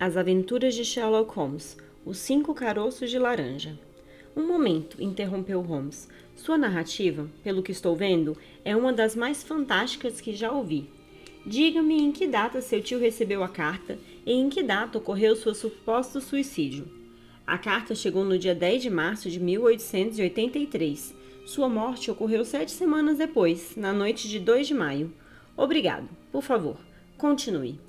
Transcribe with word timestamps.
As 0.00 0.16
Aventuras 0.16 0.76
de 0.76 0.84
Sherlock 0.84 1.34
Holmes 1.34 1.76
Os 2.06 2.18
Cinco 2.18 2.54
Caroços 2.54 3.10
de 3.10 3.18
Laranja. 3.18 3.76
Um 4.36 4.46
momento, 4.46 5.02
interrompeu 5.02 5.60
Holmes. 5.60 6.08
Sua 6.36 6.56
narrativa, 6.56 7.28
pelo 7.42 7.64
que 7.64 7.72
estou 7.72 7.96
vendo, 7.96 8.36
é 8.64 8.76
uma 8.76 8.92
das 8.92 9.16
mais 9.16 9.42
fantásticas 9.42 10.20
que 10.20 10.36
já 10.36 10.52
ouvi. 10.52 10.88
Diga-me 11.44 12.00
em 12.00 12.12
que 12.12 12.28
data 12.28 12.60
seu 12.60 12.80
tio 12.80 13.00
recebeu 13.00 13.42
a 13.42 13.48
carta 13.48 13.98
e 14.24 14.34
em 14.34 14.48
que 14.48 14.62
data 14.62 14.98
ocorreu 14.98 15.34
seu 15.34 15.52
suposto 15.52 16.20
suicídio. 16.20 16.86
A 17.44 17.58
carta 17.58 17.92
chegou 17.92 18.24
no 18.24 18.38
dia 18.38 18.54
10 18.54 18.82
de 18.82 18.90
março 18.90 19.28
de 19.28 19.40
1883. 19.40 21.12
Sua 21.44 21.68
morte 21.68 22.08
ocorreu 22.08 22.44
sete 22.44 22.70
semanas 22.70 23.18
depois, 23.18 23.74
na 23.74 23.92
noite 23.92 24.28
de 24.28 24.38
2 24.38 24.68
de 24.68 24.74
maio. 24.74 25.12
Obrigado. 25.56 26.08
Por 26.30 26.42
favor, 26.42 26.76
continue. 27.16 27.87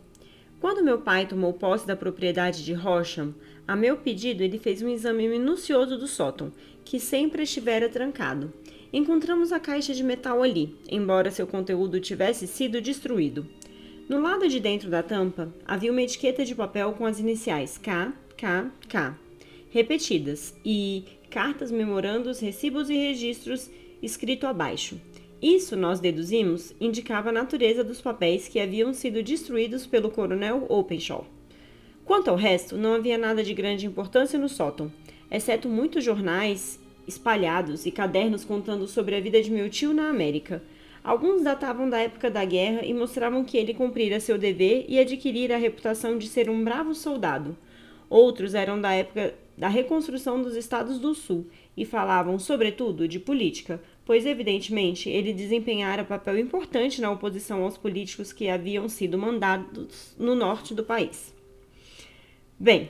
Quando 0.59 0.83
meu 0.83 0.99
pai 0.99 1.25
tomou 1.25 1.53
posse 1.53 1.87
da 1.87 1.95
propriedade 1.95 2.65
de 2.65 2.73
Rocham, 2.73 3.33
a 3.65 3.75
meu 3.75 3.95
pedido 3.95 4.43
ele 4.43 4.59
fez 4.59 4.81
um 4.81 4.89
exame 4.89 5.27
minucioso 5.29 5.97
do 5.97 6.07
sótão, 6.07 6.51
que 6.83 6.99
sempre 6.99 7.43
estivera 7.43 7.87
trancado. 7.87 8.51
Encontramos 8.91 9.53
a 9.53 9.59
caixa 9.59 9.93
de 9.93 10.03
metal 10.03 10.43
ali, 10.43 10.75
embora 10.89 11.31
seu 11.31 11.47
conteúdo 11.47 11.99
tivesse 12.01 12.45
sido 12.45 12.81
destruído. 12.81 13.47
No 14.09 14.19
lado 14.19 14.49
de 14.49 14.59
dentro 14.59 14.89
da 14.89 15.01
tampa 15.01 15.53
havia 15.65 15.91
uma 15.91 16.01
etiqueta 16.01 16.43
de 16.43 16.55
papel 16.55 16.91
com 16.93 17.05
as 17.05 17.19
iniciais 17.19 17.77
K, 17.77 18.11
K, 18.35 18.69
K, 18.89 19.17
repetidas, 19.69 20.53
e 20.65 21.05
cartas, 21.29 21.71
memorandos, 21.71 22.39
recibos 22.39 22.89
e 22.89 22.95
registros 22.95 23.69
escrito 24.01 24.47
abaixo. 24.47 24.99
Isso, 25.41 25.77
nós 25.77 26.01
deduzimos, 26.01 26.73
indicava 26.81 27.29
a 27.29 27.33
natureza 27.33 27.81
dos 27.81 28.01
papéis 28.01 28.49
que 28.49 28.59
haviam 28.59 28.93
sido 28.93 29.23
destruídos 29.23 29.87
pelo 29.87 30.11
coronel 30.11 30.65
Openshaw. 30.67 31.25
Quanto 32.03 32.29
ao 32.29 32.35
resto, 32.35 32.75
não 32.75 32.95
havia 32.95 33.17
nada 33.17 33.41
de 33.41 33.53
grande 33.53 33.85
importância 33.85 34.37
no 34.37 34.49
sótão, 34.49 34.91
exceto 35.31 35.69
muitos 35.69 36.03
jornais 36.03 36.77
espalhados 37.07 37.85
e 37.85 37.91
cadernos 37.91 38.43
contando 38.43 38.85
sobre 38.85 39.15
a 39.15 39.21
vida 39.21 39.41
de 39.41 39.49
meu 39.49 39.69
tio 39.69 39.93
na 39.93 40.09
América. 40.09 40.61
Alguns 41.01 41.41
datavam 41.41 41.89
da 41.89 41.99
época 41.99 42.29
da 42.29 42.43
guerra 42.43 42.83
e 42.83 42.93
mostravam 42.93 43.45
que 43.45 43.57
ele 43.57 43.73
cumprira 43.73 44.19
seu 44.19 44.37
dever 44.37 44.85
e 44.89 44.99
adquirira 44.99 45.55
a 45.55 45.59
reputação 45.59 46.17
de 46.17 46.27
ser 46.27 46.49
um 46.49 46.63
bravo 46.63 46.93
soldado. 46.93 47.57
Outros 48.09 48.53
eram 48.53 48.81
da 48.81 48.91
época 48.91 49.33
da 49.57 49.67
reconstrução 49.67 50.41
dos 50.41 50.55
estados 50.55 50.99
do 50.99 51.13
Sul 51.13 51.47
e 51.75 51.85
falavam, 51.85 52.39
sobretudo, 52.39 53.07
de 53.07 53.19
política, 53.19 53.81
pois 54.09 54.25
evidentemente 54.25 55.07
ele 55.07 55.31
desempenhara 55.31 56.03
papel 56.03 56.39
importante 56.39 56.99
na 56.99 57.11
oposição 57.11 57.61
aos 57.61 57.77
políticos 57.77 58.33
que 58.33 58.49
haviam 58.49 58.89
sido 58.89 59.19
mandados 59.19 60.15
no 60.17 60.33
norte 60.33 60.73
do 60.73 60.83
país. 60.83 61.31
Bem, 62.59 62.89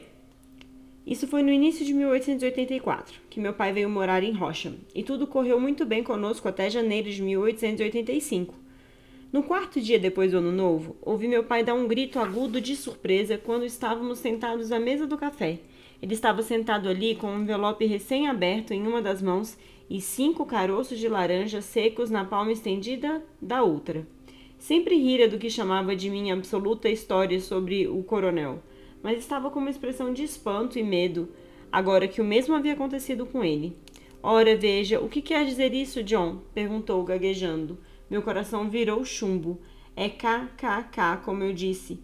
isso 1.05 1.27
foi 1.27 1.43
no 1.43 1.51
início 1.51 1.85
de 1.85 1.93
1884, 1.93 3.19
que 3.29 3.37
meu 3.37 3.51
pai 3.51 3.73
veio 3.73 3.89
morar 3.89 4.23
em 4.23 4.31
Rocha, 4.31 4.73
e 4.95 5.03
tudo 5.03 5.27
correu 5.27 5.59
muito 5.59 5.85
bem 5.85 6.01
conosco 6.03 6.47
até 6.47 6.69
janeiro 6.69 7.11
de 7.11 7.21
1885. 7.21 8.55
No 9.29 9.43
quarto 9.43 9.81
dia 9.81 9.99
depois 9.99 10.31
do 10.31 10.37
ano 10.37 10.53
novo, 10.53 10.95
ouvi 11.01 11.27
meu 11.27 11.43
pai 11.43 11.65
dar 11.65 11.73
um 11.73 11.85
grito 11.85 12.17
agudo 12.17 12.61
de 12.61 12.77
surpresa 12.77 13.37
quando 13.37 13.65
estávamos 13.65 14.19
sentados 14.19 14.71
à 14.71 14.79
mesa 14.79 15.05
do 15.05 15.17
café. 15.17 15.59
Ele 16.01 16.13
estava 16.13 16.41
sentado 16.41 16.87
ali 16.87 17.13
com 17.13 17.27
um 17.27 17.41
envelope 17.41 17.85
recém-aberto 17.85 18.73
em 18.73 18.87
uma 18.87 19.01
das 19.01 19.21
mãos 19.21 19.57
e 19.89 19.99
cinco 19.99 20.45
caroços 20.45 20.99
de 20.99 21.07
laranja 21.07 21.61
secos 21.61 22.09
na 22.09 22.23
palma 22.23 22.51
estendida 22.51 23.23
da 23.41 23.63
outra. 23.63 24.07
Sempre 24.57 24.95
rira 24.95 25.27
do 25.27 25.39
que 25.39 25.49
chamava 25.49 25.95
de 25.95 26.09
minha 26.09 26.33
absoluta 26.33 26.89
história 26.89 27.39
sobre 27.39 27.87
o 27.87 28.03
coronel, 28.03 28.61
mas 29.01 29.17
estava 29.17 29.49
com 29.49 29.59
uma 29.59 29.69
expressão 29.69 30.13
de 30.13 30.23
espanto 30.23 30.77
e 30.77 30.83
medo, 30.83 31.29
agora 31.71 32.07
que 32.07 32.21
o 32.21 32.25
mesmo 32.25 32.53
havia 32.53 32.73
acontecido 32.73 33.25
com 33.25 33.43
ele. 33.43 33.75
Ora, 34.21 34.55
veja, 34.55 34.99
o 34.99 35.07
que 35.07 35.21
quer 35.21 35.45
dizer 35.45 35.73
isso, 35.73 36.03
John? 36.03 36.41
perguntou, 36.53 37.03
gaguejando. 37.03 37.77
Meu 38.09 38.21
coração 38.21 38.69
virou 38.69 39.05
chumbo. 39.05 39.61
É 39.95 40.09
KKK, 40.09 41.23
como 41.23 41.43
eu 41.43 41.53
disse. 41.53 41.99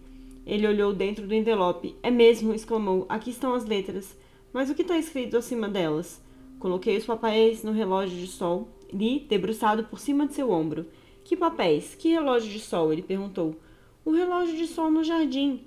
Ele 0.46 0.66
olhou 0.66 0.94
dentro 0.94 1.28
do 1.28 1.34
envelope. 1.34 1.96
É 2.02 2.10
mesmo, 2.10 2.54
exclamou. 2.54 3.06
Aqui 3.10 3.32
estão 3.32 3.54
as 3.54 3.66
letras. 3.66 4.18
Mas 4.54 4.70
o 4.70 4.76
que 4.76 4.84
está 4.84 4.98
escrito 4.98 5.36
acima 5.36 5.68
delas? 5.68 6.24
Coloquei 6.60 6.98
os 6.98 7.06
papéis 7.06 7.64
no 7.64 7.72
relógio 7.72 8.18
de 8.18 8.28
sol, 8.28 8.70
li, 8.92 9.20
debruçado 9.20 9.84
por 9.84 10.00
cima 10.00 10.28
de 10.28 10.34
seu 10.34 10.52
ombro. 10.52 10.86
Que 11.24 11.36
papéis? 11.36 11.96
Que 11.96 12.10
relógio 12.10 12.52
de 12.52 12.60
sol? 12.60 12.92
Ele 12.92 13.02
perguntou. 13.02 13.56
O 14.04 14.12
relógio 14.12 14.56
de 14.56 14.68
sol 14.68 14.90
no 14.90 15.04
jardim. 15.04 15.62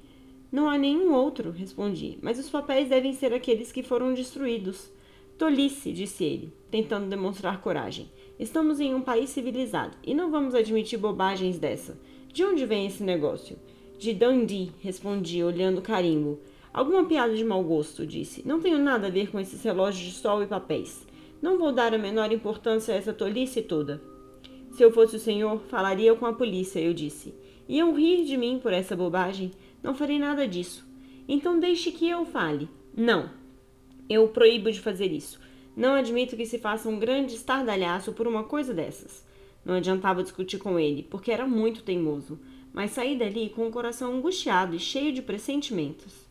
Não 0.50 0.69
há 0.69 0.78
nenhum 0.78 1.12
outro, 1.12 1.50
respondi, 1.50 2.19
mas 2.22 2.38
os 2.38 2.49
papéis 2.49 2.88
devem 2.88 3.12
ser 3.12 3.34
aqueles 3.34 3.71
que 3.71 3.82
foram 3.82 4.15
destruídos. 4.15 4.91
Tolice, 5.37 5.93
disse 5.93 6.25
ele, 6.25 6.53
tentando 6.71 7.09
demonstrar 7.09 7.60
coragem. 7.60 8.10
Estamos 8.38 8.81
em 8.81 8.94
um 8.94 9.03
país 9.03 9.31
civilizado 9.31 9.97
e 10.03 10.15
não 10.15 10.31
vamos 10.31 10.55
admitir 10.55 10.99
bobagens 10.99 11.59
dessa. 11.59 11.99
De 12.32 12.44
onde 12.44 12.65
vem 12.65 12.87
esse 12.87 13.03
negócio? 13.03 13.59
De 13.99 14.15
Dundee, 14.15 14.72
respondi, 14.81 15.43
olhando 15.43 15.82
carimbo. 15.82 16.38
Alguma 16.73 17.05
piada 17.05 17.34
de 17.34 17.45
mau 17.45 17.62
gosto, 17.62 18.06
disse. 18.06 18.47
Não 18.47 18.61
tenho 18.61 18.79
nada 18.79 19.06
a 19.06 19.11
ver 19.11 19.31
com 19.31 19.41
esses 19.41 19.62
relógios 19.62 20.12
de 20.12 20.19
sol 20.19 20.43
e 20.43 20.47
papéis. 20.47 21.06
Não 21.41 21.59
vou 21.59 21.73
dar 21.73 21.95
a 21.95 21.99
menor 21.99 22.33
importância 22.33 22.93
a 22.93 22.97
essa 22.97 23.12
tolice 23.12 23.62
toda. 23.62 24.03
Se 24.73 24.83
eu 24.83 24.93
fosse 24.93 25.17
o 25.17 25.21
senhor, 25.21 25.61
falaria 25.69 26.15
com 26.15 26.27
a 26.27 26.33
polícia, 26.33 26.81
eu 26.81 26.93
disse. 26.93 27.34
Iam 27.69 27.95
rir 27.95 28.25
de 28.25 28.37
mim 28.37 28.59
por 28.62 28.73
essa 28.73 28.95
bobagem. 28.95 29.51
Não 29.83 29.95
farei 29.95 30.19
nada 30.19 30.47
disso. 30.47 30.87
Então 31.29 31.59
deixe 31.59 31.91
que 31.91 32.09
eu 32.09 32.25
fale. 32.25 32.69
Não. 32.97 33.31
Eu 34.09 34.25
o 34.25 34.29
proíbo 34.29 34.71
de 34.71 34.81
fazer 34.81 35.12
isso. 35.12 35.41
Não 35.77 35.95
admito 35.95 36.37
que 36.37 36.47
se 36.47 36.59
faça 36.59 36.89
um 36.89 36.99
grande 36.99 37.35
estardalhaço 37.35 38.12
por 38.12 38.27
uma 38.27 38.45
coisa 38.45 38.75
dessas. 38.75 39.25
Não 39.65 39.75
adiantava 39.75 40.23
discutir 40.23 40.59
com 40.59 40.79
ele, 40.79 41.03
porque 41.03 41.31
era 41.31 41.47
muito 41.47 41.83
teimoso, 41.83 42.41
mas 42.73 42.93
saí 42.93 43.17
dali 43.17 43.50
com 43.50 43.67
o 43.67 43.71
coração 43.71 44.15
angustiado 44.15 44.75
e 44.75 44.79
cheio 44.79 45.12
de 45.12 45.23
pressentimentos. 45.23 46.28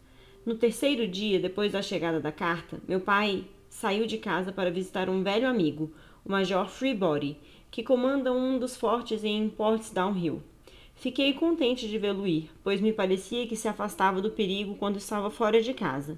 No 0.48 0.56
terceiro 0.56 1.06
dia, 1.06 1.42
depois 1.42 1.74
da 1.74 1.82
chegada 1.82 2.22
da 2.22 2.32
carta, 2.32 2.80
meu 2.88 3.02
pai 3.02 3.44
saiu 3.70 4.08
de 4.08 4.18
casa 4.18 4.50
para 4.50 4.72
visitar 4.72 5.10
um 5.10 5.22
velho 5.22 5.46
amigo, 5.46 5.92
o 6.24 6.32
Major 6.32 6.70
Freebody, 6.70 7.36
que 7.70 7.84
comanda 7.84 8.32
um 8.32 8.58
dos 8.58 8.78
fortes 8.78 9.26
em 9.26 9.50
Portsdown 9.50 10.18
Hill. 10.18 10.42
Fiquei 10.96 11.34
contente 11.34 11.86
de 11.86 11.98
vê-lo 11.98 12.26
ir, 12.26 12.50
pois 12.64 12.80
me 12.80 12.94
parecia 12.94 13.46
que 13.46 13.58
se 13.58 13.68
afastava 13.68 14.22
do 14.22 14.32
perigo 14.32 14.76
quando 14.76 14.96
estava 14.96 15.30
fora 15.30 15.62
de 15.62 15.74
casa. 15.74 16.18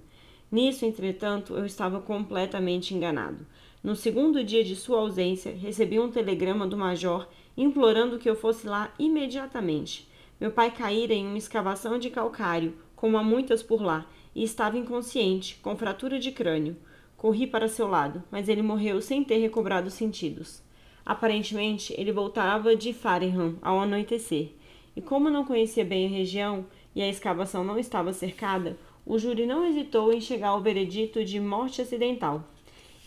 Nisso, 0.51 0.85
entretanto, 0.85 1.55
eu 1.55 1.65
estava 1.65 1.99
completamente 1.99 2.93
enganado. 2.93 3.47
No 3.83 3.95
segundo 3.95 4.43
dia 4.43 4.63
de 4.63 4.75
sua 4.75 4.99
ausência, 4.99 5.57
recebi 5.59 5.99
um 5.99 6.11
telegrama 6.11 6.67
do 6.67 6.77
major 6.77 7.27
implorando 7.57 8.19
que 8.19 8.29
eu 8.29 8.35
fosse 8.35 8.67
lá 8.67 8.93
imediatamente. 8.99 10.07
Meu 10.39 10.51
pai 10.51 10.69
caíra 10.69 11.15
em 11.15 11.25
uma 11.25 11.37
escavação 11.39 11.97
de 11.97 12.11
calcário, 12.11 12.75
como 12.95 13.17
há 13.17 13.23
muitas 13.23 13.63
por 13.63 13.81
lá, 13.81 14.05
e 14.35 14.43
estava 14.43 14.77
inconsciente, 14.77 15.55
com 15.61 15.75
fratura 15.75 16.19
de 16.19 16.31
crânio. 16.31 16.77
Corri 17.17 17.45
para 17.45 17.67
seu 17.67 17.87
lado, 17.87 18.23
mas 18.31 18.47
ele 18.47 18.61
morreu 18.61 19.01
sem 19.01 19.23
ter 19.23 19.37
recobrado 19.37 19.87
os 19.87 19.93
sentidos. 19.93 20.61
Aparentemente, 21.05 21.93
ele 21.97 22.11
voltava 22.11 22.75
de 22.75 22.93
Fareham 22.93 23.57
ao 23.61 23.79
anoitecer, 23.79 24.51
e 24.95 25.01
como 25.01 25.29
não 25.29 25.45
conhecia 25.45 25.83
bem 25.83 26.05
a 26.05 26.09
região 26.09 26.65
e 26.95 27.01
a 27.01 27.09
escavação 27.09 27.63
não 27.63 27.79
estava 27.79 28.13
cercada, 28.13 28.77
o 29.05 29.17
júri 29.17 29.45
não 29.45 29.65
hesitou 29.65 30.13
em 30.13 30.21
chegar 30.21 30.49
ao 30.49 30.61
veredito 30.61 31.23
de 31.25 31.39
morte 31.39 31.81
acidental. 31.81 32.43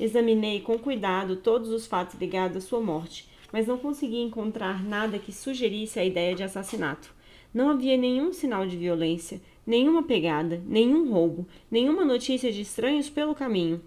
Examinei 0.00 0.60
com 0.60 0.78
cuidado 0.78 1.36
todos 1.36 1.70
os 1.70 1.86
fatos 1.86 2.18
ligados 2.18 2.56
à 2.56 2.60
sua 2.60 2.80
morte, 2.80 3.28
mas 3.52 3.66
não 3.66 3.78
consegui 3.78 4.20
encontrar 4.20 4.82
nada 4.82 5.18
que 5.18 5.32
sugerisse 5.32 6.00
a 6.00 6.04
ideia 6.04 6.34
de 6.34 6.42
assassinato. 6.42 7.14
Não 7.54 7.70
havia 7.70 7.96
nenhum 7.96 8.32
sinal 8.32 8.66
de 8.66 8.76
violência, 8.76 9.40
nenhuma 9.66 10.02
pegada, 10.02 10.62
nenhum 10.66 11.12
roubo, 11.12 11.46
nenhuma 11.70 12.04
notícia 12.04 12.52
de 12.52 12.60
estranhos 12.60 13.08
pelo 13.08 13.34
caminho. 13.34 13.80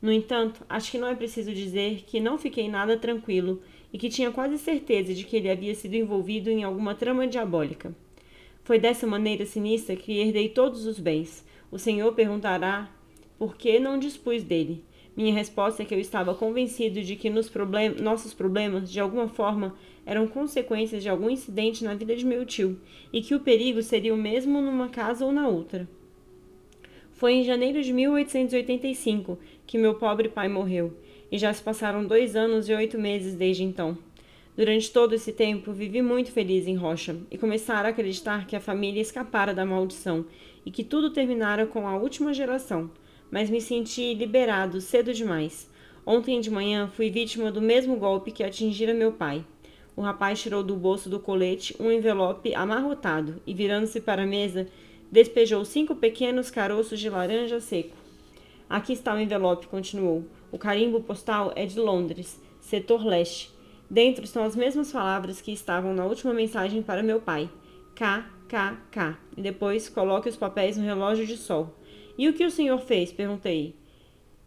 No 0.00 0.10
entanto, 0.10 0.64
acho 0.68 0.90
que 0.90 0.98
não 0.98 1.08
é 1.08 1.14
preciso 1.14 1.52
dizer 1.52 2.04
que 2.06 2.20
não 2.20 2.38
fiquei 2.38 2.68
nada 2.68 2.96
tranquilo 2.96 3.60
e 3.92 3.98
que 3.98 4.08
tinha 4.08 4.30
quase 4.30 4.56
certeza 4.58 5.12
de 5.12 5.24
que 5.24 5.36
ele 5.36 5.50
havia 5.50 5.74
sido 5.74 5.94
envolvido 5.94 6.48
em 6.48 6.64
alguma 6.64 6.94
trama 6.94 7.26
diabólica. 7.26 7.94
Foi 8.64 8.78
dessa 8.78 9.06
maneira 9.06 9.44
sinistra 9.44 9.96
que 9.96 10.18
herdei 10.18 10.48
todos 10.48 10.86
os 10.86 10.98
bens. 10.98 11.44
O 11.70 11.78
Senhor 11.78 12.12
perguntará 12.14 12.90
por 13.38 13.56
que 13.56 13.78
não 13.78 13.98
dispus 13.98 14.42
dele. 14.42 14.84
Minha 15.20 15.34
resposta 15.34 15.82
é 15.82 15.84
que 15.84 15.94
eu 15.94 16.00
estava 16.00 16.34
convencido 16.34 17.02
de 17.02 17.14
que 17.14 17.30
problem 17.52 17.90
nossos 18.00 18.32
problemas, 18.32 18.90
de 18.90 18.98
alguma 18.98 19.28
forma, 19.28 19.76
eram 20.06 20.26
consequências 20.26 21.02
de 21.02 21.10
algum 21.10 21.28
incidente 21.28 21.84
na 21.84 21.92
vida 21.92 22.16
de 22.16 22.24
meu 22.24 22.46
tio 22.46 22.80
e 23.12 23.20
que 23.20 23.34
o 23.34 23.40
perigo 23.40 23.82
seria 23.82 24.14
o 24.14 24.16
mesmo 24.16 24.62
numa 24.62 24.88
casa 24.88 25.22
ou 25.26 25.30
na 25.30 25.46
outra. 25.46 25.86
Foi 27.12 27.34
em 27.34 27.44
janeiro 27.44 27.82
de 27.82 27.92
1885 27.92 29.38
que 29.66 29.76
meu 29.76 29.96
pobre 29.96 30.26
pai 30.26 30.48
morreu, 30.48 30.96
e 31.30 31.36
já 31.36 31.52
se 31.52 31.62
passaram 31.62 32.06
dois 32.06 32.34
anos 32.34 32.66
e 32.66 32.72
oito 32.72 32.98
meses 32.98 33.34
desde 33.34 33.62
então. 33.62 33.98
Durante 34.56 34.90
todo 34.90 35.14
esse 35.14 35.34
tempo, 35.34 35.70
vivi 35.70 36.00
muito 36.00 36.32
feliz 36.32 36.66
em 36.66 36.76
Rocha 36.76 37.14
e 37.30 37.36
começara 37.36 37.88
a 37.88 37.90
acreditar 37.90 38.46
que 38.46 38.56
a 38.56 38.60
família 38.60 39.02
escapara 39.02 39.52
da 39.52 39.66
maldição 39.66 40.24
e 40.64 40.70
que 40.70 40.82
tudo 40.82 41.10
terminara 41.10 41.66
com 41.66 41.86
a 41.86 41.94
última 41.94 42.32
geração. 42.32 42.90
Mas 43.30 43.48
me 43.48 43.60
senti 43.60 44.14
liberado 44.14 44.80
cedo 44.80 45.12
demais. 45.14 45.70
Ontem 46.04 46.40
de 46.40 46.50
manhã 46.50 46.88
fui 46.88 47.10
vítima 47.10 47.52
do 47.52 47.60
mesmo 47.60 47.96
golpe 47.96 48.32
que 48.32 48.42
atingira 48.42 48.92
meu 48.92 49.12
pai. 49.12 49.44
O 49.94 50.02
rapaz 50.02 50.40
tirou 50.40 50.62
do 50.62 50.74
bolso 50.74 51.08
do 51.08 51.20
colete 51.20 51.76
um 51.78 51.92
envelope 51.92 52.54
amarrotado 52.54 53.40
e, 53.46 53.52
virando-se 53.52 54.00
para 54.00 54.22
a 54.22 54.26
mesa, 54.26 54.66
despejou 55.10 55.64
cinco 55.64 55.94
pequenos 55.94 56.50
caroços 56.50 56.98
de 56.98 57.10
laranja 57.10 57.60
seco. 57.60 57.96
Aqui 58.68 58.92
está 58.92 59.14
o 59.14 59.20
envelope, 59.20 59.66
continuou. 59.66 60.24
O 60.50 60.58
carimbo 60.58 61.00
postal 61.00 61.52
é 61.54 61.66
de 61.66 61.78
Londres, 61.78 62.40
setor 62.60 63.04
leste. 63.04 63.50
Dentro 63.90 64.24
estão 64.24 64.44
as 64.44 64.54
mesmas 64.54 64.92
palavras 64.92 65.40
que 65.40 65.52
estavam 65.52 65.92
na 65.92 66.04
última 66.04 66.32
mensagem 66.32 66.80
para 66.80 67.02
meu 67.02 67.20
pai. 67.20 67.50
K, 67.94 68.24
K, 68.48 68.78
K. 68.90 69.18
E 69.36 69.42
depois 69.42 69.88
coloque 69.88 70.28
os 70.28 70.36
papéis 70.36 70.76
no 70.76 70.84
relógio 70.84 71.26
de 71.26 71.36
sol. 71.36 71.74
E 72.20 72.28
o 72.28 72.34
que 72.34 72.44
o 72.44 72.50
senhor 72.50 72.78
fez? 72.82 73.10
perguntei. 73.10 73.74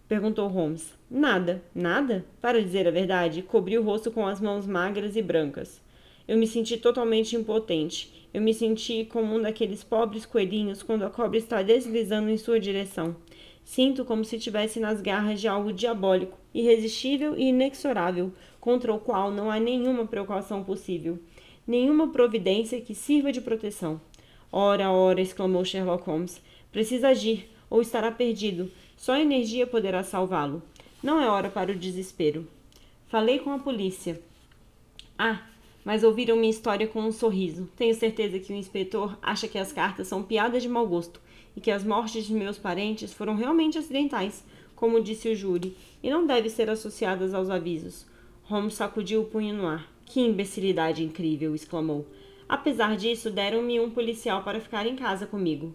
Perguntou 0.08 0.48
Holmes. 0.48 0.94
Nada, 1.10 1.64
nada? 1.74 2.24
Para 2.40 2.62
dizer 2.62 2.88
a 2.88 2.92
verdade, 2.92 3.42
cobri 3.42 3.76
o 3.80 3.82
rosto 3.82 4.12
com 4.12 4.28
as 4.28 4.40
mãos 4.40 4.68
magras 4.68 5.16
e 5.16 5.24
brancas. 5.24 5.82
Eu 6.28 6.38
me 6.38 6.46
senti 6.46 6.78
totalmente 6.78 7.36
impotente. 7.36 8.30
Eu 8.32 8.44
me 8.44 8.54
senti 8.54 9.06
como 9.06 9.36
um 9.36 9.42
daqueles 9.42 9.84
pobres 9.84 10.24
coelhinhos 10.24 10.84
quando 10.84 11.02
a 11.02 11.10
cobra 11.10 11.40
está 11.40 11.64
deslizando 11.64 12.30
em 12.30 12.38
sua 12.38 12.60
direção. 12.60 13.16
Sinto 13.64 14.06
como 14.06 14.24
se 14.24 14.36
estivesse 14.36 14.80
nas 14.80 15.02
garras 15.02 15.42
de 15.42 15.48
algo 15.48 15.74
diabólico, 15.74 16.38
irresistível 16.54 17.36
e 17.36 17.46
inexorável, 17.46 18.32
contra 18.60 18.94
o 18.94 19.00
qual 19.00 19.32
não 19.32 19.50
há 19.50 19.60
nenhuma 19.60 20.06
precaução 20.06 20.64
possível, 20.64 21.18
nenhuma 21.66 22.12
providência 22.12 22.80
que 22.80 22.94
sirva 22.94 23.32
de 23.32 23.42
proteção. 23.42 24.00
Ora, 24.52 24.92
ora, 24.92 25.20
exclamou 25.20 25.66
Sherlock 25.66 26.06
Holmes, 26.06 26.40
precisa 26.72 27.08
agir, 27.08 27.50
ou 27.74 27.82
estará 27.82 28.12
perdido. 28.12 28.72
Só 28.96 29.14
a 29.14 29.20
energia 29.20 29.66
poderá 29.66 30.04
salvá-lo. 30.04 30.62
Não 31.02 31.20
é 31.20 31.28
hora 31.28 31.50
para 31.50 31.72
o 31.72 31.76
desespero. 31.76 32.48
Falei 33.08 33.40
com 33.40 33.52
a 33.52 33.58
polícia. 33.58 34.22
Ah, 35.18 35.42
mas 35.84 36.04
ouviram 36.04 36.36
minha 36.36 36.52
história 36.52 36.86
com 36.88 37.02
um 37.02 37.12
sorriso. 37.12 37.68
Tenho 37.76 37.96
certeza 37.96 38.38
que 38.38 38.54
o 38.54 38.56
inspetor 38.56 39.18
acha 39.24 39.48
que 39.48 39.58
as 39.58 39.74
cartas 39.74 40.08
são 40.08 40.22
piadas 40.22 40.62
de 40.62 40.70
mau 40.70 40.86
gosto 40.86 41.20
e 41.58 41.62
que 41.62 41.72
as 41.72 41.84
mortes 41.84 42.28
de 42.28 42.34
meus 42.36 42.60
parentes 42.60 43.12
foram 43.12 43.36
realmente 43.36 43.80
acidentais, 43.80 44.46
como 44.76 45.02
disse 45.02 45.30
o 45.30 45.36
júri, 45.36 45.76
e 46.04 46.12
não 46.12 46.28
devem 46.28 46.52
ser 46.52 46.70
associadas 46.70 47.34
aos 47.34 47.50
avisos. 47.50 48.06
Holmes 48.44 48.76
sacudiu 48.76 49.22
o 49.22 49.26
punho 49.26 49.56
no 49.56 49.66
ar. 49.66 49.92
Que 50.06 50.22
imbecilidade 50.22 51.04
incrível! 51.04 51.56
exclamou. 51.56 52.06
Apesar 52.48 52.96
disso, 52.96 53.32
deram-me 53.32 53.80
um 53.80 53.90
policial 53.90 54.44
para 54.44 54.62
ficar 54.62 54.86
em 54.86 54.96
casa 54.96 55.26
comigo. 55.26 55.74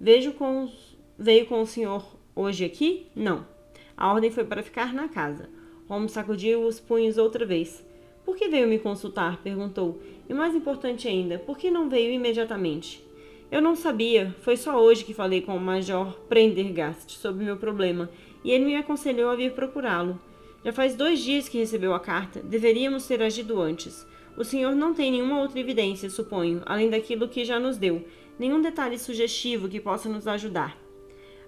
Vejo 0.00 0.32
com 0.34 0.64
os... 0.64 0.99
Veio 1.22 1.44
com 1.44 1.60
o 1.60 1.66
senhor 1.66 2.02
hoje 2.34 2.64
aqui? 2.64 3.06
Não. 3.14 3.46
A 3.94 4.10
ordem 4.10 4.30
foi 4.30 4.42
para 4.42 4.62
ficar 4.62 4.94
na 4.94 5.06
casa. 5.06 5.50
Holmes 5.86 6.12
sacudiu 6.12 6.64
os 6.64 6.80
punhos 6.80 7.18
outra 7.18 7.44
vez. 7.44 7.86
Por 8.24 8.34
que 8.34 8.48
veio 8.48 8.66
me 8.66 8.78
consultar? 8.78 9.36
perguntou. 9.42 10.00
E 10.26 10.32
mais 10.32 10.54
importante 10.54 11.06
ainda, 11.06 11.38
por 11.38 11.58
que 11.58 11.70
não 11.70 11.90
veio 11.90 12.10
imediatamente? 12.10 13.06
Eu 13.52 13.60
não 13.60 13.76
sabia. 13.76 14.34
Foi 14.40 14.56
só 14.56 14.82
hoje 14.82 15.04
que 15.04 15.12
falei 15.12 15.42
com 15.42 15.54
o 15.54 15.60
Major 15.60 16.10
Prendergast 16.26 17.18
sobre 17.18 17.44
meu 17.44 17.58
problema 17.58 18.08
e 18.42 18.50
ele 18.50 18.64
me 18.64 18.76
aconselhou 18.76 19.28
a 19.28 19.36
vir 19.36 19.52
procurá-lo. 19.52 20.18
Já 20.64 20.72
faz 20.72 20.94
dois 20.94 21.20
dias 21.20 21.50
que 21.50 21.58
recebeu 21.58 21.92
a 21.92 22.00
carta. 22.00 22.40
Deveríamos 22.40 23.06
ter 23.06 23.22
agido 23.22 23.60
antes. 23.60 24.06
O 24.38 24.42
senhor 24.42 24.74
não 24.74 24.94
tem 24.94 25.12
nenhuma 25.12 25.42
outra 25.42 25.60
evidência, 25.60 26.08
suponho, 26.08 26.62
além 26.64 26.88
daquilo 26.88 27.28
que 27.28 27.44
já 27.44 27.60
nos 27.60 27.76
deu. 27.76 28.06
Nenhum 28.38 28.62
detalhe 28.62 28.98
sugestivo 28.98 29.68
que 29.68 29.78
possa 29.78 30.08
nos 30.08 30.26
ajudar. 30.26 30.78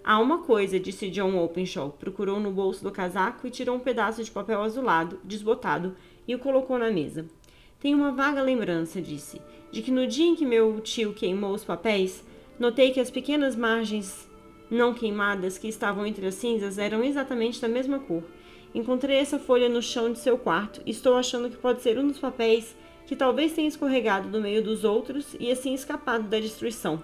Há 0.05 0.19
uma 0.19 0.39
coisa, 0.39 0.81
disse 0.81 1.11
John 1.11 1.37
Openshaw. 1.43 1.91
Procurou 1.91 2.41
no 2.41 2.51
bolso 2.51 2.83
do 2.83 2.91
casaco 2.91 3.47
e 3.47 3.51
tirou 3.51 3.77
um 3.77 3.81
pedaço 3.81 4.23
de 4.23 4.31
papel 4.31 4.61
azulado, 4.61 5.21
desbotado, 5.23 5.97
e 6.27 6.35
o 6.35 6.39
colocou 6.39 6.79
na 6.79 6.91
mesa. 6.91 7.27
Tenho 7.81 7.97
uma 7.97 8.13
vaga 8.13 8.43
lembrança, 8.43 9.01
disse 9.01 9.41
de 9.73 9.81
que 9.81 9.91
no 9.91 10.07
dia 10.07 10.27
em 10.27 10.37
que 10.37 10.45
meu 10.45 10.81
tio 10.81 11.15
queimou 11.15 11.55
os 11.55 11.65
papéis, 11.65 12.23
notei 12.59 12.91
que 12.91 13.01
as 13.01 13.11
pequenas 13.11 13.57
margens 13.57 14.31
não 14.71 14.93
queimadas 14.93 15.57
que 15.57 15.67
estavam 15.67 16.07
entre 16.07 16.27
as 16.27 16.35
cinzas 16.35 16.79
eram 16.79 17.03
exatamente 17.03 17.61
da 17.61 17.69
mesma 17.69 17.99
cor. 17.99 18.23
Encontrei 18.75 19.17
essa 19.17 19.39
folha 19.39 19.69
no 19.69 19.83
chão 19.83 20.13
de 20.13 20.19
seu 20.19 20.37
quarto 20.37 20.83
e 20.85 20.91
estou 20.91 21.17
achando 21.17 21.49
que 21.49 21.57
pode 21.57 21.83
ser 21.83 21.99
um 21.99 22.07
dos 22.07 22.19
papéis 22.19 22.77
que 23.07 23.17
talvez 23.17 23.53
tenha 23.53 23.69
escorregado 23.69 24.29
no 24.29 24.41
meio 24.41 24.63
dos 24.63 24.85
outros 24.85 25.35
e 25.41 25.51
assim 25.51 25.75
escapado 25.75 26.29
da 26.29 26.39
destruição. 26.39 27.03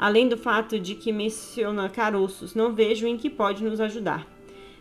Além 0.00 0.30
do 0.30 0.38
fato 0.38 0.80
de 0.80 0.94
que 0.94 1.12
menciona 1.12 1.86
caroços, 1.90 2.54
não 2.54 2.74
vejo 2.74 3.06
em 3.06 3.18
que 3.18 3.28
pode 3.28 3.62
nos 3.62 3.82
ajudar. 3.82 4.26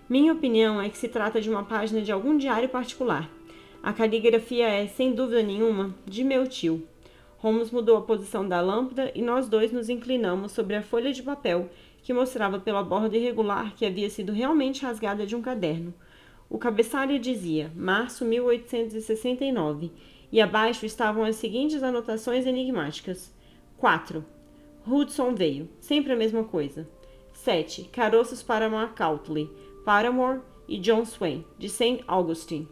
Minha 0.08 0.32
opinião 0.32 0.82
é 0.82 0.88
que 0.88 0.98
se 0.98 1.10
trata 1.10 1.42
de 1.42 1.50
uma 1.50 1.66
página 1.66 2.02
de 2.02 2.10
algum 2.10 2.38
diário 2.38 2.70
particular. 2.70 3.30
A 3.84 3.92
caligrafia 3.92 4.70
é, 4.70 4.88
sem 4.88 5.14
dúvida 5.14 5.44
nenhuma, 5.44 5.94
de 6.06 6.24
meu 6.24 6.48
tio. 6.48 6.88
Holmes 7.40 7.70
mudou 7.70 7.98
a 7.98 8.02
posição 8.02 8.48
da 8.48 8.62
lâmpada 8.62 9.12
e 9.14 9.22
nós 9.22 9.50
dois 9.50 9.74
nos 9.74 9.90
inclinamos 9.90 10.54
sobre 10.54 10.78
a 10.78 10.82
folha 10.82 11.12
de 11.12 11.22
papel 11.22 11.70
que 12.02 12.14
mostrava 12.14 12.58
pela 12.58 12.82
borda 12.82 13.18
irregular 13.18 13.76
que 13.76 13.86
havia 13.86 14.10
sido 14.10 14.32
realmente 14.32 14.84
rasgada 14.84 15.26
de 15.26 15.36
um 15.36 15.42
caderno. 15.42 15.94
O 16.50 16.58
cabeçalho 16.58 17.20
dizia 17.20 17.70
Março 17.76 18.24
1869 18.24 19.92
e 20.32 20.40
abaixo 20.40 20.86
estavam 20.86 21.26
as 21.26 21.36
seguintes 21.36 21.84
anotações 21.84 22.46
enigmáticas: 22.46 23.36
4. 23.78 24.39
Hudson 24.88 25.36
veio, 25.36 25.70
sempre 25.80 26.14
a 26.14 26.16
mesma 26.16 26.44
coisa. 26.44 26.88
7. 27.34 27.86
Caroços 27.86 28.44
para 28.44 28.70
Macaulay, 28.70 29.50
Paramore 29.86 30.42
e 30.68 30.78
John 30.78 31.06
Swain, 31.06 31.46
de 31.58 31.70
St. 31.70 32.04
Augustine. 32.08 32.68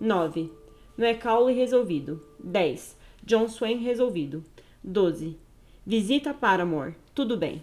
9. 0.00 0.50
Macaulay 0.96 1.54
resolvido. 1.54 2.22
10. 2.38 2.96
John 3.24 3.48
Swain 3.48 3.78
resolvido. 3.78 4.44
12. 4.82 5.36
Visita 5.86 6.34
Paramore. 6.34 6.94
Tudo 7.14 7.36
bem. 7.36 7.62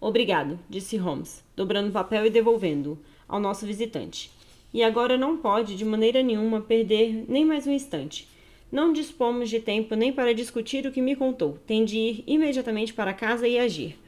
Obrigado, 0.00 0.58
disse 0.68 0.96
Holmes, 0.96 1.44
dobrando 1.56 1.88
o 1.88 1.92
papel 1.92 2.26
e 2.26 2.30
devolvendo-o 2.30 2.98
ao 3.26 3.40
nosso 3.40 3.66
visitante. 3.66 4.30
E 4.72 4.82
agora 4.82 5.16
não 5.16 5.36
pode, 5.36 5.76
de 5.76 5.84
maneira 5.84 6.22
nenhuma, 6.22 6.60
perder 6.60 7.24
nem 7.28 7.44
mais 7.44 7.66
um 7.66 7.72
instante. 7.72 8.28
Não 8.70 8.92
dispomos 8.92 9.48
de 9.48 9.60
tempo 9.60 9.94
nem 9.94 10.12
para 10.12 10.34
discutir 10.34 10.86
o 10.86 10.92
que 10.92 11.00
me 11.00 11.16
contou. 11.16 11.58
Tem 11.66 11.86
de 11.86 11.96
ir 11.96 12.24
imediatamente 12.26 12.92
para 12.92 13.14
casa 13.14 13.48
e 13.48 13.58
agir. 13.58 13.98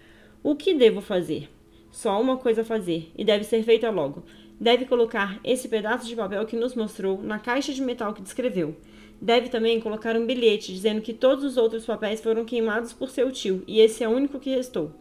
O 0.42 0.54
que 0.54 0.74
devo 0.74 1.00
fazer? 1.00 1.48
Só 1.90 2.20
uma 2.20 2.36
coisa 2.36 2.60
a 2.60 2.64
fazer, 2.64 3.10
e 3.16 3.24
deve 3.24 3.44
ser 3.44 3.62
feita 3.62 3.90
logo. 3.90 4.22
Deve 4.60 4.84
colocar 4.84 5.40
esse 5.42 5.66
pedaço 5.66 6.06
de 6.06 6.14
papel 6.14 6.44
que 6.44 6.56
nos 6.56 6.74
mostrou 6.74 7.22
na 7.22 7.38
caixa 7.38 7.72
de 7.72 7.80
metal 7.80 8.12
que 8.12 8.20
descreveu. 8.20 8.76
Deve 9.18 9.48
também 9.48 9.80
colocar 9.80 10.14
um 10.14 10.26
bilhete 10.26 10.74
dizendo 10.74 11.00
que 11.00 11.14
todos 11.14 11.42
os 11.42 11.56
outros 11.56 11.86
papéis 11.86 12.20
foram 12.20 12.44
queimados 12.44 12.92
por 12.92 13.08
seu 13.08 13.32
tio 13.32 13.64
e 13.66 13.80
esse 13.80 14.04
é 14.04 14.08
o 14.08 14.12
único 14.12 14.38
que 14.38 14.54
restou. 14.54 14.92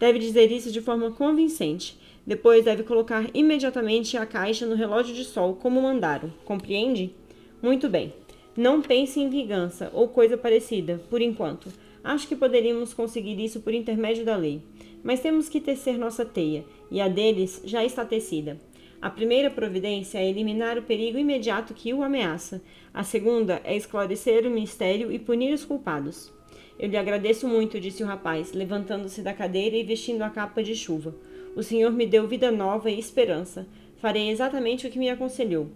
Deve 0.00 0.18
dizer 0.18 0.50
isso 0.50 0.72
de 0.72 0.80
forma 0.80 1.12
convincente. 1.12 1.96
Depois 2.26 2.64
deve 2.64 2.82
colocar 2.82 3.30
imediatamente 3.32 4.16
a 4.16 4.26
caixa 4.26 4.66
no 4.66 4.74
relógio 4.74 5.14
de 5.14 5.24
sol, 5.24 5.54
como 5.54 5.80
mandaram. 5.80 6.32
Compreende? 6.44 7.14
Muito 7.62 7.88
bem. 7.88 8.12
Não 8.56 8.80
pense 8.80 9.20
em 9.20 9.28
vingança 9.28 9.90
ou 9.92 10.08
coisa 10.08 10.36
parecida, 10.36 10.98
por 11.10 11.20
enquanto. 11.20 11.68
Acho 12.02 12.26
que 12.26 12.34
poderíamos 12.34 12.94
conseguir 12.94 13.38
isso 13.38 13.60
por 13.60 13.74
intermédio 13.74 14.24
da 14.24 14.34
lei. 14.34 14.62
Mas 15.04 15.20
temos 15.20 15.48
que 15.48 15.60
tecer 15.60 15.98
nossa 15.98 16.24
teia, 16.24 16.64
e 16.90 17.00
a 17.00 17.06
deles 17.06 17.60
já 17.64 17.84
está 17.84 18.04
tecida. 18.04 18.58
A 19.00 19.10
primeira 19.10 19.50
providência 19.50 20.18
é 20.18 20.28
eliminar 20.28 20.78
o 20.78 20.82
perigo 20.82 21.18
imediato 21.18 21.74
que 21.74 21.92
o 21.92 22.02
ameaça. 22.02 22.62
A 22.94 23.04
segunda 23.04 23.60
é 23.62 23.76
esclarecer 23.76 24.46
o 24.46 24.50
mistério 24.50 25.12
e 25.12 25.18
punir 25.18 25.52
os 25.52 25.64
culpados. 25.64 26.32
Eu 26.78 26.88
lhe 26.88 26.96
agradeço 26.96 27.46
muito, 27.46 27.78
disse 27.78 28.02
o 28.02 28.06
rapaz, 28.06 28.52
levantando-se 28.54 29.20
da 29.20 29.34
cadeira 29.34 29.76
e 29.76 29.82
vestindo 29.82 30.22
a 30.22 30.30
capa 30.30 30.62
de 30.62 30.74
chuva. 30.74 31.14
O 31.54 31.62
senhor 31.62 31.92
me 31.92 32.06
deu 32.06 32.26
vida 32.26 32.50
nova 32.50 32.90
e 32.90 32.98
esperança. 32.98 33.66
Farei 33.96 34.30
exatamente 34.30 34.86
o 34.86 34.90
que 34.90 34.98
me 34.98 35.10
aconselhou. 35.10 35.68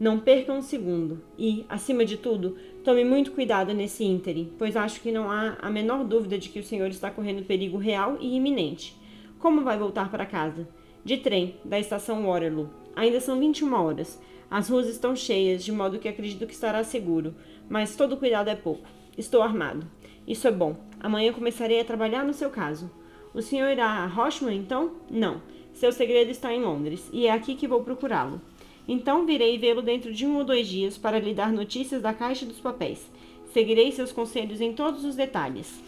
Não 0.00 0.20
perca 0.20 0.52
um 0.52 0.62
segundo 0.62 1.20
e, 1.36 1.66
acima 1.68 2.04
de 2.04 2.16
tudo, 2.16 2.56
tome 2.84 3.04
muito 3.04 3.32
cuidado 3.32 3.74
nesse 3.74 4.04
ínterim, 4.04 4.52
pois 4.56 4.76
acho 4.76 5.00
que 5.00 5.10
não 5.10 5.28
há 5.28 5.56
a 5.60 5.68
menor 5.68 6.04
dúvida 6.04 6.38
de 6.38 6.50
que 6.50 6.60
o 6.60 6.64
senhor 6.64 6.88
está 6.88 7.10
correndo 7.10 7.44
perigo 7.44 7.76
real 7.78 8.16
e 8.20 8.36
iminente. 8.36 8.94
Como 9.40 9.64
vai 9.64 9.76
voltar 9.76 10.08
para 10.08 10.24
casa? 10.24 10.68
De 11.04 11.16
trem, 11.16 11.56
da 11.64 11.80
estação 11.80 12.24
Waterloo. 12.24 12.70
Ainda 12.94 13.20
são 13.20 13.40
21 13.40 13.74
horas. 13.74 14.20
As 14.48 14.68
ruas 14.68 14.86
estão 14.86 15.16
cheias, 15.16 15.64
de 15.64 15.72
modo 15.72 15.98
que 15.98 16.08
acredito 16.08 16.46
que 16.46 16.54
estará 16.54 16.84
seguro, 16.84 17.34
mas 17.68 17.96
todo 17.96 18.16
cuidado 18.16 18.50
é 18.50 18.54
pouco. 18.54 18.86
Estou 19.16 19.42
armado. 19.42 19.84
Isso 20.28 20.46
é 20.46 20.52
bom. 20.52 20.76
Amanhã 21.00 21.32
começarei 21.32 21.80
a 21.80 21.84
trabalhar 21.84 22.24
no 22.24 22.32
seu 22.32 22.50
caso. 22.50 22.88
O 23.34 23.42
senhor 23.42 23.68
irá 23.68 23.86
a 23.86 24.06
Rochman, 24.06 24.56
então? 24.56 24.92
Não. 25.10 25.42
Seu 25.72 25.90
segredo 25.90 26.30
está 26.30 26.52
em 26.52 26.62
Londres, 26.62 27.08
e 27.12 27.26
é 27.26 27.32
aqui 27.32 27.56
que 27.56 27.68
vou 27.68 27.82
procurá-lo. 27.82 28.40
Então 28.88 29.26
virei 29.26 29.58
vê-lo 29.58 29.82
dentro 29.82 30.12
de 30.14 30.26
um 30.26 30.38
ou 30.38 30.44
dois 30.44 30.66
dias 30.66 30.96
para 30.96 31.18
lhe 31.18 31.34
dar 31.34 31.52
notícias 31.52 32.00
da 32.00 32.14
caixa 32.14 32.46
dos 32.46 32.58
papéis. 32.58 33.10
Seguirei 33.52 33.92
seus 33.92 34.10
conselhos 34.10 34.62
em 34.62 34.72
todos 34.72 35.04
os 35.04 35.14
detalhes. 35.14 35.78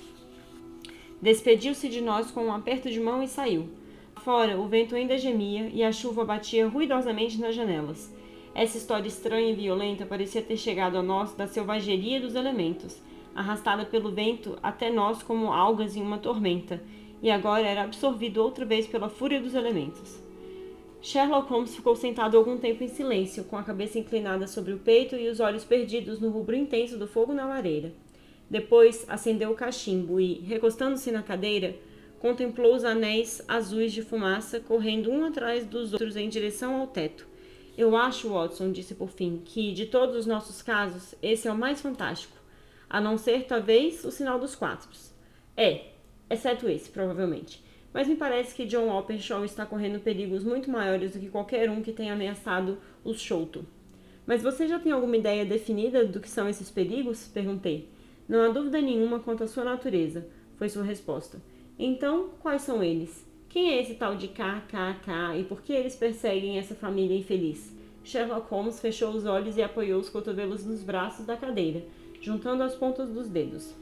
Despediu-se 1.21 1.88
de 1.88 2.02
nós 2.02 2.30
com 2.30 2.45
um 2.45 2.52
aperto 2.52 2.90
de 2.90 3.00
mão 3.00 3.23
e 3.23 3.28
saiu. 3.28 3.69
Fora, 4.16 4.61
o 4.61 4.69
vento 4.69 4.95
ainda 4.95 5.16
gemia 5.16 5.71
e 5.73 5.83
a 5.83 5.90
chuva 5.90 6.26
batia 6.26 6.69
ruidosamente 6.69 7.40
nas 7.40 7.54
janelas. 7.54 8.14
Essa 8.54 8.76
história 8.76 9.09
estranha 9.09 9.50
e 9.50 9.54
violenta 9.54 10.04
parecia 10.04 10.42
ter 10.42 10.57
chegado 10.57 10.99
a 10.99 11.02
nós 11.02 11.35
da 11.35 11.47
selvageria 11.47 12.21
dos 12.21 12.35
elementos, 12.35 13.00
arrastada 13.35 13.87
pelo 13.87 14.11
vento 14.11 14.59
até 14.62 14.90
nós 14.90 15.23
como 15.23 15.52
algas 15.52 15.97
em 15.97 16.02
uma 16.02 16.19
tormenta, 16.19 16.83
e 17.23 17.30
agora 17.30 17.66
era 17.66 17.85
absorvido 17.85 18.42
outra 18.42 18.64
vez 18.64 18.87
pela 18.87 19.09
fúria 19.09 19.40
dos 19.40 19.54
elementos. 19.54 20.29
Sherlock 21.02 21.49
Holmes 21.49 21.75
ficou 21.75 21.97
sentado 21.97 22.37
algum 22.37 22.59
tempo 22.59 22.85
em 22.85 22.88
silêncio, 22.88 23.45
com 23.45 23.57
a 23.57 23.62
cabeça 23.62 23.99
inclinada 23.99 24.47
sobre 24.47 24.75
o 24.75 24.78
peito 24.78 25.16
e 25.16 25.28
os 25.28 25.40
olhos 25.40 25.64
perdidos 25.64 26.21
no 26.21 26.28
rubro 26.28 26.54
intenso 26.54 26.99
do 26.99 27.07
fogo 27.07 27.33
na 27.33 27.47
lareira. 27.47 27.92
Depois 28.50 29.07
acendeu 29.09 29.50
o 29.50 29.54
cachimbo 29.54 30.21
e, 30.21 30.35
recostando-se 30.40 31.11
na 31.11 31.23
cadeira, 31.23 31.75
contemplou 32.19 32.75
os 32.75 32.85
anéis 32.85 33.42
azuis 33.49 33.92
de 33.92 34.02
fumaça 34.02 34.61
correndo 34.61 35.11
um 35.11 35.25
atrás 35.25 35.64
dos 35.64 35.92
outros 35.92 36.16
em 36.16 36.28
direção 36.28 36.78
ao 36.78 36.87
teto. 36.87 37.26
Eu 37.78 37.97
acho, 37.97 38.28
Watson, 38.28 38.71
disse 38.71 38.95
por 38.95 39.09
fim, 39.09 39.40
que 39.42 39.73
de 39.73 39.87
todos 39.87 40.16
os 40.16 40.26
nossos 40.26 40.61
casos, 40.61 41.14
esse 41.23 41.49
é 41.49 41.52
o 41.52 41.57
mais 41.57 41.80
fantástico, 41.80 42.37
a 42.90 43.00
não 43.00 43.16
ser, 43.16 43.45
talvez, 43.45 44.04
o 44.04 44.11
sinal 44.11 44.38
dos 44.38 44.54
quatro. 44.54 44.90
É, 45.57 45.85
exceto 46.28 46.69
esse, 46.69 46.90
provavelmente 46.90 47.69
mas 47.92 48.06
me 48.06 48.16
parece 48.16 48.54
que 48.54 48.66
John 48.66 48.97
Openshaw 48.97 49.44
está 49.44 49.66
correndo 49.66 50.00
perigos 50.00 50.44
muito 50.44 50.70
maiores 50.70 51.12
do 51.12 51.18
que 51.18 51.28
qualquer 51.28 51.68
um 51.68 51.82
que 51.82 51.92
tenha 51.92 52.12
ameaçado 52.12 52.78
os 53.04 53.20
Sholto. 53.20 53.64
Mas 54.26 54.42
você 54.42 54.68
já 54.68 54.78
tem 54.78 54.92
alguma 54.92 55.16
ideia 55.16 55.44
definida 55.44 56.04
do 56.04 56.20
que 56.20 56.28
são 56.28 56.49
esses 56.49 56.70
perigos? 56.70 57.28
Perguntei. 57.28 57.88
Não 58.28 58.42
há 58.42 58.49
dúvida 58.49 58.80
nenhuma 58.80 59.18
quanto 59.18 59.42
à 59.42 59.49
sua 59.49 59.64
natureza, 59.64 60.26
foi 60.56 60.68
sua 60.68 60.85
resposta. 60.85 61.42
Então, 61.76 62.30
quais 62.40 62.62
são 62.62 62.82
eles? 62.82 63.26
Quem 63.49 63.73
é 63.73 63.80
esse 63.80 63.94
tal 63.94 64.14
de 64.14 64.28
KKK 64.28 65.40
e 65.40 65.44
por 65.44 65.62
que 65.62 65.73
eles 65.73 65.97
perseguem 65.97 66.59
essa 66.59 66.75
família 66.75 67.16
infeliz? 67.16 67.75
Sherlock 68.04 68.49
Holmes 68.49 68.78
fechou 68.78 69.11
os 69.11 69.26
olhos 69.26 69.56
e 69.56 69.62
apoiou 69.62 70.00
os 70.00 70.09
cotovelos 70.09 70.64
nos 70.64 70.82
braços 70.82 71.26
da 71.26 71.37
cadeira, 71.37 71.82
juntando 72.20 72.62
as 72.62 72.75
pontas 72.76 73.11
dos 73.11 73.28
dedos. 73.28 73.75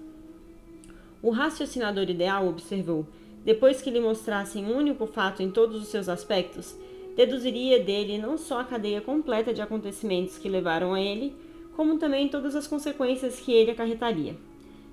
O 1.21 1.31
raciocinador 1.31 2.09
ideal 2.09 2.49
observou 2.49 3.07
depois 3.45 3.81
que 3.81 3.91
lhe 3.91 4.01
mostrassem 4.01 4.65
um 4.65 4.77
único 4.77 5.07
fato 5.07 5.43
em 5.43 5.51
todos 5.51 5.81
os 5.81 5.89
seus 5.89 6.09
aspectos, 6.09 6.77
deduziria 7.17 7.83
dele 7.83 8.19
não 8.19 8.39
só 8.39 8.61
a 8.61 8.65
cadeia 8.65 9.01
completa 9.01 9.53
de 9.53 9.61
acontecimentos 9.61 10.39
que 10.39 10.49
levaram 10.49 10.95
a 10.95 11.01
ele, 11.01 11.35
como 11.75 11.99
também 11.99 12.29
todas 12.29 12.55
as 12.55 12.67
consequências 12.67 13.41
que 13.41 13.53
ele 13.53 13.71
acarretaria. 13.71 14.37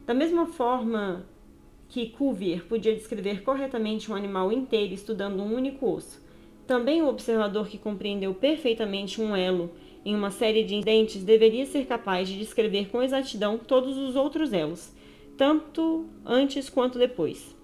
Da 0.05 0.13
mesma 0.13 0.45
forma 0.47 1.25
que 1.89 2.09
Cuvier 2.09 2.63
podia 2.65 2.95
descrever 2.95 3.43
corretamente 3.43 4.11
um 4.11 4.15
animal 4.15 4.51
inteiro 4.51 4.93
estudando 4.93 5.41
um 5.41 5.53
único 5.53 5.89
osso, 5.89 6.21
também 6.67 7.01
o 7.01 7.07
observador 7.07 7.67
que 7.67 7.77
compreendeu 7.77 8.33
perfeitamente 8.33 9.21
um 9.21 9.35
elo 9.35 9.71
em 10.03 10.15
uma 10.15 10.29
série 10.31 10.63
de 10.63 10.79
dentes 10.81 11.23
deveria 11.23 11.65
ser 11.65 11.85
capaz 11.85 12.27
de 12.27 12.37
descrever 12.37 12.89
com 12.89 13.01
exatidão 13.01 13.57
todos 13.57 13.97
os 13.97 14.15
outros 14.15 14.53
elos, 14.53 14.91
tanto 15.37 16.05
antes 16.25 16.69
quanto 16.69 16.99
depois. 16.99 17.55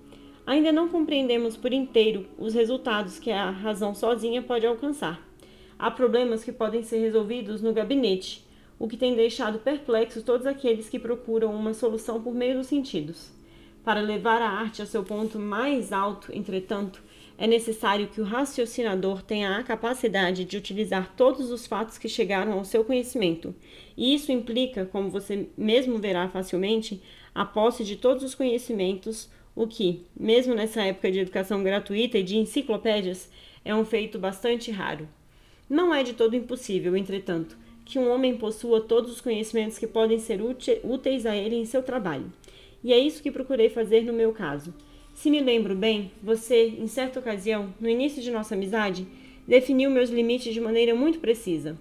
Ainda 0.45 0.71
não 0.71 0.89
compreendemos 0.89 1.55
por 1.55 1.71
inteiro 1.71 2.27
os 2.37 2.53
resultados 2.53 3.19
que 3.19 3.31
a 3.31 3.49
razão 3.49 3.93
sozinha 3.93 4.41
pode 4.41 4.65
alcançar. 4.65 5.21
Há 5.77 5.89
problemas 5.91 6.43
que 6.43 6.51
podem 6.51 6.83
ser 6.83 6.99
resolvidos 6.99 7.61
no 7.61 7.73
gabinete, 7.73 8.45
o 8.77 8.87
que 8.87 8.97
tem 8.97 9.15
deixado 9.15 9.59
perplexos 9.59 10.23
todos 10.23 10.47
aqueles 10.47 10.89
que 10.89 10.99
procuram 10.99 11.53
uma 11.53 11.73
solução 11.73 12.21
por 12.21 12.33
meio 12.33 12.57
dos 12.57 12.67
sentidos. 12.67 13.31
Para 13.83 14.01
levar 14.01 14.41
a 14.41 14.49
arte 14.49 14.81
a 14.81 14.85
seu 14.85 15.03
ponto 15.03 15.39
mais 15.39 15.91
alto, 15.91 16.31
entretanto, 16.35 17.01
é 17.37 17.47
necessário 17.47 18.07
que 18.07 18.21
o 18.21 18.23
raciocinador 18.23 19.23
tenha 19.23 19.57
a 19.57 19.63
capacidade 19.63 20.45
de 20.45 20.57
utilizar 20.57 21.15
todos 21.15 21.49
os 21.49 21.65
fatos 21.65 21.97
que 21.97 22.07
chegaram 22.07 22.53
ao 22.53 22.63
seu 22.63 22.83
conhecimento. 22.83 23.55
E 23.97 24.13
isso 24.13 24.31
implica, 24.31 24.85
como 24.85 25.09
você 25.09 25.49
mesmo 25.57 25.97
verá 25.97 26.29
facilmente, 26.29 27.01
a 27.33 27.43
posse 27.43 27.83
de 27.83 27.95
todos 27.95 28.23
os 28.23 28.35
conhecimentos 28.35 29.27
o 29.55 29.67
que, 29.67 30.01
mesmo 30.17 30.55
nessa 30.55 30.81
época 30.81 31.11
de 31.11 31.19
educação 31.19 31.63
gratuita 31.63 32.17
e 32.17 32.23
de 32.23 32.37
enciclopédias, 32.37 33.29
é 33.63 33.75
um 33.75 33.85
feito 33.85 34.17
bastante 34.17 34.71
raro. 34.71 35.07
Não 35.69 35.93
é 35.93 36.03
de 36.03 36.13
todo 36.13 36.35
impossível, 36.35 36.95
entretanto, 36.95 37.57
que 37.85 37.99
um 37.99 38.09
homem 38.09 38.37
possua 38.37 38.81
todos 38.81 39.11
os 39.11 39.21
conhecimentos 39.21 39.77
que 39.77 39.87
podem 39.87 40.19
ser 40.19 40.39
úteis 40.41 41.25
a 41.25 41.35
ele 41.35 41.55
em 41.55 41.65
seu 41.65 41.83
trabalho. 41.83 42.31
E 42.83 42.93
é 42.93 42.97
isso 42.97 43.21
que 43.21 43.31
procurei 43.31 43.69
fazer 43.69 44.01
no 44.01 44.13
meu 44.13 44.31
caso. 44.31 44.73
Se 45.13 45.29
me 45.29 45.39
lembro 45.39 45.75
bem, 45.75 46.11
você, 46.23 46.67
em 46.79 46.87
certa 46.87 47.19
ocasião, 47.19 47.73
no 47.79 47.89
início 47.89 48.21
de 48.21 48.31
nossa 48.31 48.55
amizade, 48.55 49.05
definiu 49.47 49.89
meus 49.89 50.09
limites 50.09 50.53
de 50.53 50.61
maneira 50.61 50.95
muito 50.95 51.19
precisa. 51.19 51.77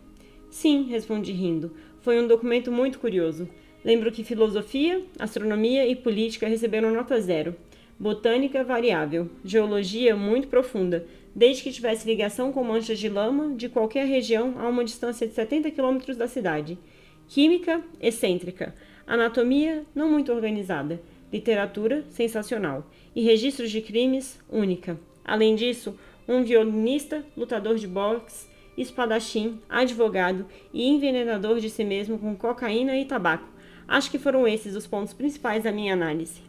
Sim, 0.51 0.85
respondi 0.85 1.33
rindo. 1.33 1.71
Foi 2.01 2.21
um 2.21 2.27
documento 2.27 2.73
muito 2.73 2.99
curioso. 2.99 3.49
Lembro 3.83 4.13
que 4.13 4.23
filosofia, 4.23 5.03
astronomia 5.19 5.87
e 5.87 5.97
política 5.97 6.47
receberam 6.47 6.93
nota 6.93 7.19
zero. 7.19 7.57
Botânica 7.99 8.63
variável, 8.63 9.31
geologia 9.43 10.15
muito 10.15 10.49
profunda, 10.49 11.07
desde 11.35 11.63
que 11.63 11.73
tivesse 11.73 12.07
ligação 12.07 12.53
com 12.53 12.63
manchas 12.63 12.99
de 12.99 13.09
lama 13.09 13.55
de 13.55 13.69
qualquer 13.69 14.07
região 14.07 14.55
a 14.59 14.69
uma 14.69 14.85
distância 14.85 15.27
de 15.27 15.33
70 15.33 15.71
quilômetros 15.71 16.17
da 16.17 16.29
cidade. 16.29 16.79
Química 17.27 17.83
excêntrica, 18.01 18.75
anatomia 19.07 19.85
não 19.95 20.11
muito 20.11 20.31
organizada, 20.31 21.01
literatura 21.33 22.05
sensacional 22.11 22.87
e 23.15 23.23
registros 23.23 23.71
de 23.71 23.81
crimes 23.81 24.39
única. 24.51 24.99
Além 25.25 25.55
disso, 25.55 25.99
um 26.29 26.43
violinista, 26.43 27.25
lutador 27.37 27.77
de 27.77 27.87
boxe, 27.87 28.49
espadachim, 28.77 29.59
advogado 29.69 30.47
e 30.73 30.87
envenenador 30.87 31.61
de 31.61 31.71
si 31.71 31.85
mesmo 31.85 32.19
com 32.19 32.37
cocaína 32.37 32.99
e 32.99 33.05
tabaco 33.05 33.60
Acho 33.91 34.09
que 34.09 34.21
foram 34.21 34.47
esses 34.47 34.77
os 34.77 34.87
pontos 34.87 35.13
principais 35.13 35.65
da 35.65 35.73
minha 35.73 35.93
análise. 35.93 36.41